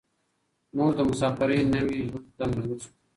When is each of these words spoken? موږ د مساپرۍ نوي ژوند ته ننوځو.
موږ 0.75 0.91
د 0.97 0.99
مساپرۍ 1.09 1.59
نوي 1.73 1.99
ژوند 2.09 2.27
ته 2.37 2.43
ننوځو. 2.49 2.89